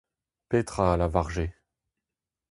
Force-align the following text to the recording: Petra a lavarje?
Petra 0.49 0.93
a 0.93 0.97
lavarje? 0.97 1.45